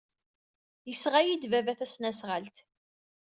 Yesɣa-iyi-d 0.87 1.49
baba 1.51 1.73
tasnasɣalt. 1.79 2.57